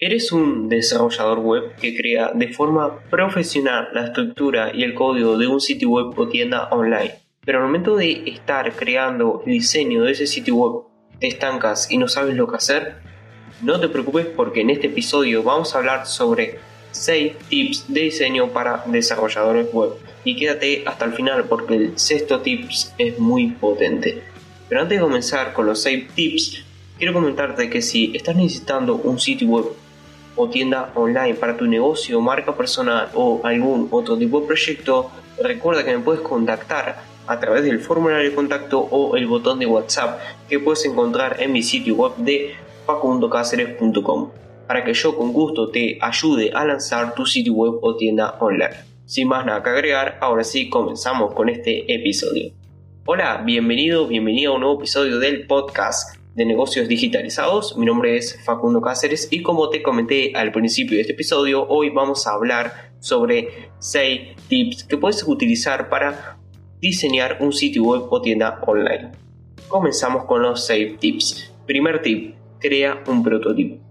[0.00, 5.48] ¿Eres un desarrollador web que crea de forma profesional la estructura y el código de
[5.48, 7.16] un sitio web o tienda online?
[7.44, 10.84] Pero al momento de estar creando el diseño de ese sitio web,
[11.18, 12.98] te estancas y no sabes lo que hacer?
[13.60, 16.60] No te preocupes porque en este episodio vamos a hablar sobre
[16.92, 19.94] 6 tips de diseño para desarrolladores web.
[20.22, 24.22] Y quédate hasta el final porque el sexto tips es muy potente.
[24.68, 26.64] Pero antes de comenzar con los 6 tips,
[26.98, 29.87] quiero comentarte que si estás necesitando un sitio web
[30.38, 35.10] o tienda online para tu negocio, marca personal o algún otro tipo de proyecto,
[35.42, 39.66] recuerda que me puedes contactar a través del formulario de contacto o el botón de
[39.66, 42.54] WhatsApp que puedes encontrar en mi sitio web de
[42.86, 44.30] facundocaceres.com
[44.66, 48.76] para que yo con gusto te ayude a lanzar tu sitio web o tienda online.
[49.06, 52.52] Sin más nada que agregar, ahora sí comenzamos con este episodio.
[53.06, 57.76] Hola, bienvenido, bienvenido a un nuevo episodio del podcast de negocios digitalizados.
[57.76, 61.90] Mi nombre es Facundo Cáceres y como te comenté al principio de este episodio, hoy
[61.90, 66.38] vamos a hablar sobre 6 tips que puedes utilizar para
[66.80, 69.10] diseñar un sitio web o tienda online.
[69.66, 71.52] Comenzamos con los 6 tips.
[71.66, 73.82] Primer tip, crea un prototipo.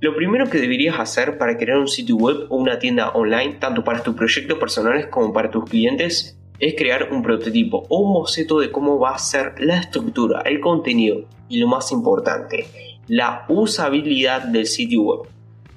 [0.00, 3.82] Lo primero que deberías hacer para crear un sitio web o una tienda online, tanto
[3.82, 8.60] para tus proyectos personales como para tus clientes, es crear un prototipo o un boceto
[8.60, 12.66] de cómo va a ser la estructura, el contenido y lo más importante,
[13.06, 15.20] la usabilidad del sitio web.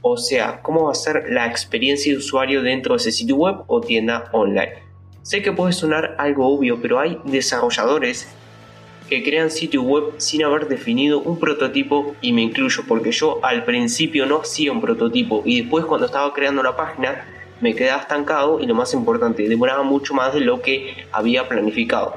[0.01, 3.57] O sea, cómo va a ser la experiencia de usuario dentro de ese sitio web
[3.67, 4.73] o tienda online.
[5.21, 8.27] Sé que puede sonar algo obvio, pero hay desarrolladores
[9.07, 13.63] que crean sitio web sin haber definido un prototipo y me incluyo porque yo al
[13.63, 17.25] principio no hacía un prototipo y después cuando estaba creando la página
[17.61, 22.15] me quedaba estancado y lo más importante, demoraba mucho más de lo que había planificado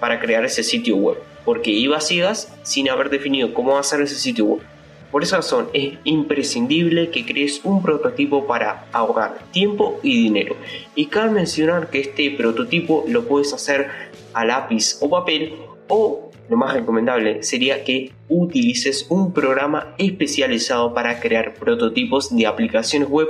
[0.00, 4.44] para crear ese sitio web, porque iba a sin haber definido cómo hacer ese sitio
[4.44, 4.62] web.
[5.10, 10.56] Por esa razón es imprescindible que crees un prototipo para ahorrar tiempo y dinero.
[10.94, 13.88] Y cabe mencionar que este prototipo lo puedes hacer
[14.34, 15.54] a lápiz o papel
[15.88, 23.08] o lo más recomendable sería que utilices un programa especializado para crear prototipos de aplicaciones
[23.08, 23.28] web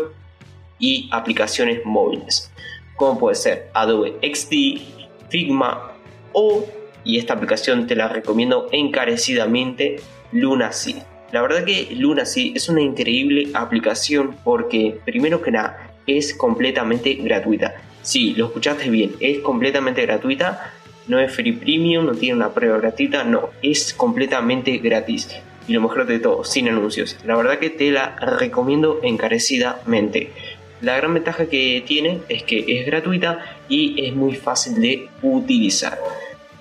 [0.78, 2.50] y aplicaciones móviles,
[2.97, 5.93] como puede ser Adobe XD, Figma
[6.32, 6.66] o,
[7.06, 10.00] y esta aplicación te la recomiendo encarecidamente,
[10.33, 10.97] Lunacy.
[11.31, 17.77] La verdad que Lunacy es una increíble aplicación porque, primero que nada, es completamente gratuita.
[18.03, 20.72] Si lo escuchaste bien, es completamente gratuita,
[21.06, 25.28] no es free premium, no tiene una prueba gratuita, no, es completamente gratis.
[25.69, 27.17] Y lo mejor de todo, sin anuncios.
[27.25, 30.33] La verdad que te la recomiendo encarecidamente.
[30.81, 35.99] La gran ventaja que tiene es que es gratuita y es muy fácil de utilizar.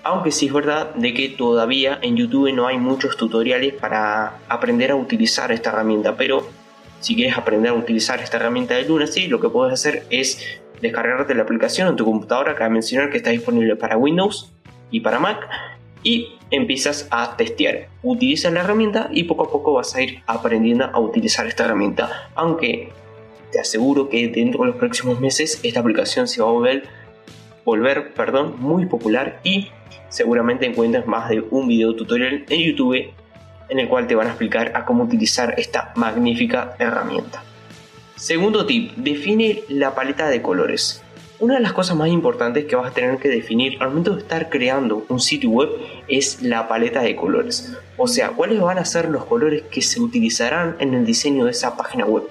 [0.06, 4.92] Aunque sí es verdad de que todavía en YouTube no hay muchos tutoriales para aprender
[4.92, 6.48] a utilizar esta herramienta, pero
[7.00, 11.34] si quieres aprender a utilizar esta herramienta de Lunacy, lo que puedes hacer es descargarte
[11.34, 14.54] la aplicación en tu computadora, que mencionar que está disponible para Windows
[14.92, 15.40] y para Mac,
[16.04, 17.88] y empiezas a testear.
[18.04, 22.30] Utiliza la herramienta y poco a poco vas a ir aprendiendo a utilizar esta herramienta.
[22.36, 22.90] Aunque
[23.52, 26.84] te aseguro que dentro de los próximos meses esta aplicación se va a volver,
[27.66, 29.70] volver perdón, muy popular y
[30.10, 33.14] seguramente encuentres más de un video tutorial en YouTube
[33.70, 37.44] en el cual te van a explicar a cómo utilizar esta magnífica herramienta.
[38.16, 41.02] Segundo tip, define la paleta de colores.
[41.38, 44.22] Una de las cosas más importantes que vas a tener que definir al momento de
[44.22, 45.70] estar creando un sitio web
[46.08, 47.76] es la paleta de colores.
[47.98, 51.52] O sea, cuáles van a ser los colores que se utilizarán en el diseño de
[51.52, 52.24] esa página web.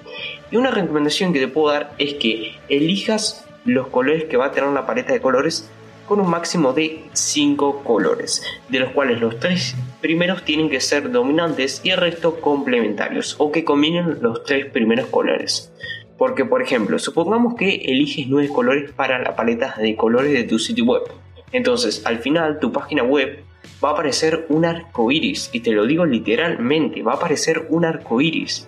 [0.49, 4.51] Y una recomendación que te puedo dar es que elijas los colores que va a
[4.51, 5.69] tener la paleta de colores
[6.07, 11.11] con un máximo de 5 colores, de los cuales los 3 primeros tienen que ser
[11.11, 15.71] dominantes y el resto complementarios o que combinen los 3 primeros colores.
[16.17, 20.59] Porque, por ejemplo, supongamos que eliges 9 colores para la paleta de colores de tu
[20.59, 21.03] sitio web.
[21.51, 23.43] Entonces, al final, tu página web
[23.83, 27.85] va a aparecer un arco iris, y te lo digo literalmente, va a aparecer un
[27.85, 28.67] arco iris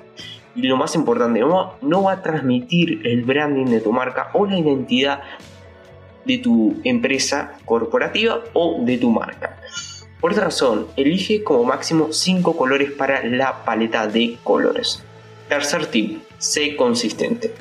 [0.58, 4.48] y lo más importante, no, no va a transmitir el branding de tu marca o
[4.48, 5.22] la identidad
[6.28, 9.58] de tu empresa corporativa o de tu marca.
[10.20, 15.04] Por esta razón, elige como máximo 5 colores para la paleta de colores.
[15.48, 17.54] Tercer tip, sé consistente.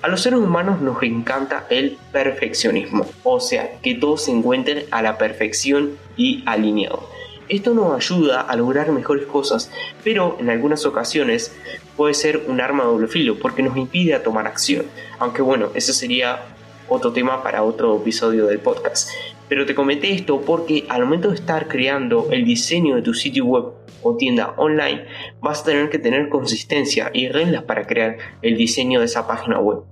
[0.00, 5.02] A los seres humanos nos encanta el perfeccionismo, o sea, que todo se encuentre a
[5.02, 7.08] la perfección y alineado.
[7.48, 9.70] Esto nos ayuda a lograr mejores cosas,
[10.02, 11.52] pero en algunas ocasiones
[11.96, 14.86] puede ser un arma de doble filo porque nos impide tomar acción.
[15.18, 16.53] Aunque bueno, ese sería
[16.88, 19.10] otro tema para otro episodio del podcast.
[19.48, 23.44] Pero te comenté esto porque al momento de estar creando el diseño de tu sitio
[23.44, 23.64] web
[24.02, 25.06] o tienda online,
[25.40, 29.58] vas a tener que tener consistencia y reglas para crear el diseño de esa página
[29.60, 29.82] web.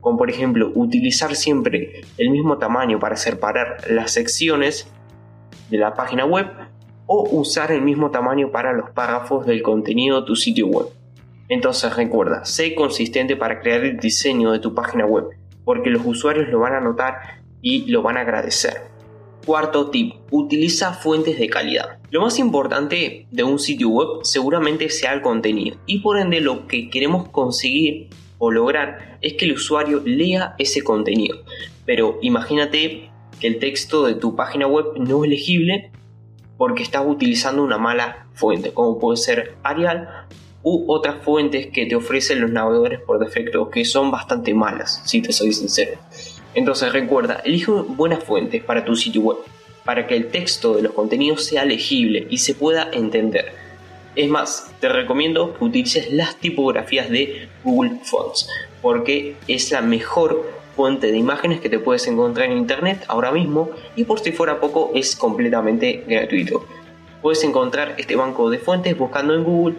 [0.00, 4.90] Como por ejemplo, utilizar siempre el mismo tamaño para separar las secciones
[5.70, 6.46] de la página web
[7.06, 10.86] o usar el mismo tamaño para los párrafos del contenido de tu sitio web.
[11.48, 15.24] Entonces recuerda, sé consistente para crear el diseño de tu página web,
[15.68, 18.84] porque los usuarios lo van a notar y lo van a agradecer.
[19.44, 21.98] Cuarto tip, utiliza fuentes de calidad.
[22.10, 26.66] Lo más importante de un sitio web seguramente sea el contenido y por ende lo
[26.66, 31.36] que queremos conseguir o lograr es que el usuario lea ese contenido.
[31.84, 35.92] Pero imagínate que el texto de tu página web no es legible
[36.56, 40.28] porque estás utilizando una mala fuente, como puede ser Arial
[40.62, 45.22] u otras fuentes que te ofrecen los navegadores por defecto, que son bastante malas, si
[45.22, 45.98] te soy sincero.
[46.54, 49.38] Entonces recuerda, elige buenas fuentes para tu sitio web,
[49.84, 53.52] para que el texto de los contenidos sea legible y se pueda entender.
[54.16, 58.48] Es más, te recomiendo que utilices las tipografías de Google Fonts,
[58.82, 63.70] porque es la mejor fuente de imágenes que te puedes encontrar en internet ahora mismo
[63.96, 66.64] y por si fuera poco es completamente gratuito.
[67.22, 69.74] Puedes encontrar este banco de fuentes buscando en Google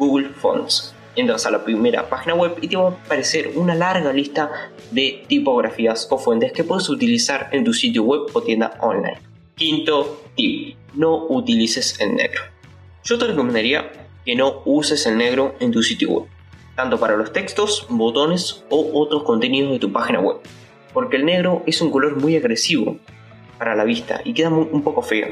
[0.00, 0.92] Google Fonts.
[1.14, 4.50] Entras a la primera página web y te va a aparecer una larga lista
[4.90, 9.20] de tipografías o fuentes que puedes utilizar en tu sitio web o tienda online.
[9.54, 12.42] Quinto tip, no utilices el negro.
[13.04, 13.92] Yo te recomendaría
[14.24, 16.28] que no uses el negro en tu sitio web
[16.80, 20.38] tanto para los textos, botones o otros contenidos de tu página web,
[20.94, 22.96] porque el negro es un color muy agresivo
[23.58, 25.28] para la vista y queda un poco feo.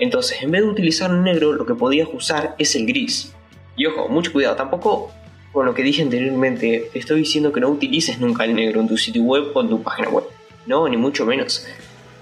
[0.00, 3.32] Entonces, en vez de utilizar el negro, lo que podías usar es el gris.
[3.76, 5.12] Y ojo, mucho cuidado, tampoco
[5.52, 8.88] con lo que dije anteriormente, te estoy diciendo que no utilices nunca el negro en
[8.88, 10.24] tu sitio web o en tu página web.
[10.66, 11.66] No, ni mucho menos.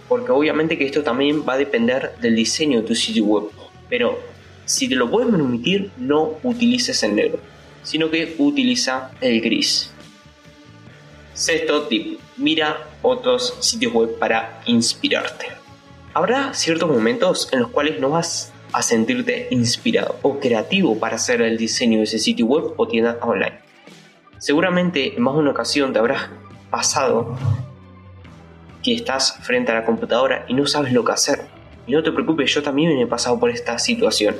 [0.08, 3.44] Porque obviamente que esto también va a depender del diseño de tu sitio web.
[3.88, 4.18] Pero
[4.64, 7.38] si te lo puedes permitir, no utilices el negro
[7.82, 9.90] sino que utiliza el gris.
[11.34, 15.46] Sexto tip, mira otros sitios web para inspirarte.
[16.14, 21.42] Habrá ciertos momentos en los cuales no vas a sentirte inspirado o creativo para hacer
[21.42, 23.58] el diseño de ese sitio web o tienda online.
[24.38, 26.28] Seguramente en más de una ocasión te habrás
[26.70, 27.36] pasado
[28.82, 31.46] que estás frente a la computadora y no sabes lo que hacer.
[31.86, 34.36] Y no te preocupes, yo también me he pasado por esta situación.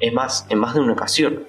[0.00, 1.44] Es más, en más de una ocasión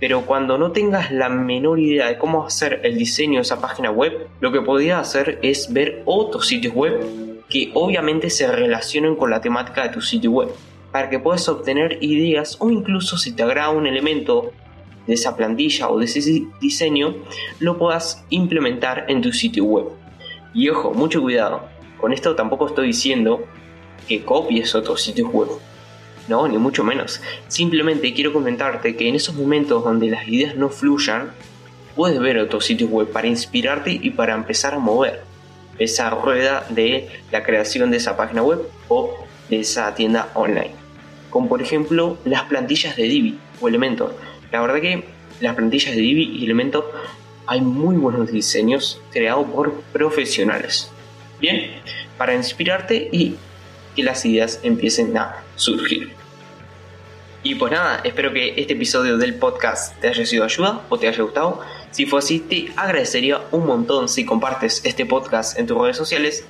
[0.00, 3.90] pero cuando no tengas la menor idea de cómo hacer el diseño de esa página
[3.90, 9.30] web, lo que podrías hacer es ver otros sitios web que obviamente se relacionen con
[9.30, 10.48] la temática de tu sitio web,
[10.92, 14.52] para que puedas obtener ideas o incluso si te agrada un elemento
[15.06, 17.16] de esa plantilla o de ese diseño,
[17.60, 19.86] lo puedas implementar en tu sitio web.
[20.54, 21.62] Y ojo, mucho cuidado,
[21.98, 23.44] con esto tampoco estoy diciendo
[24.06, 25.48] que copies otros sitios web,
[26.28, 27.20] no, ni mucho menos.
[27.48, 31.32] Simplemente quiero comentarte que en esos momentos donde las ideas no fluyan,
[31.96, 35.22] puedes ver otros sitios web para inspirarte y para empezar a mover
[35.78, 40.72] esa rueda de la creación de esa página web o de esa tienda online.
[41.30, 44.16] Como por ejemplo las plantillas de Divi o Elementor.
[44.50, 45.04] La verdad que
[45.40, 46.92] las plantillas de Divi y Elementor
[47.46, 50.90] hay muy buenos diseños creados por profesionales.
[51.40, 51.70] Bien,
[52.16, 53.36] para inspirarte y
[53.94, 56.12] que las ideas empiecen a surgir.
[57.42, 61.08] Y pues nada, espero que este episodio del podcast te haya sido ayuda o te
[61.08, 61.60] haya gustado.
[61.92, 66.44] Si fue así, te agradecería un montón si compartes este podcast en tus redes sociales,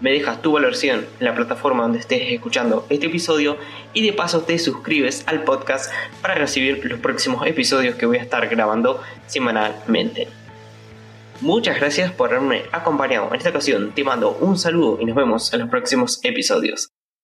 [0.00, 3.56] me dejas tu valoración en la plataforma donde estés escuchando este episodio
[3.92, 8.22] y de paso te suscribes al podcast para recibir los próximos episodios que voy a
[8.22, 10.28] estar grabando semanalmente.
[11.40, 15.52] Muchas gracias por haberme acompañado en esta ocasión, te mando un saludo y nos vemos
[15.52, 16.90] en los próximos episodios.